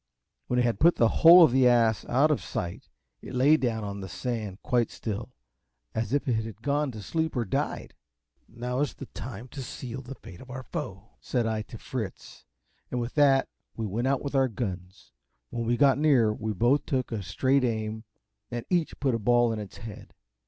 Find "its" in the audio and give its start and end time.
19.59-19.77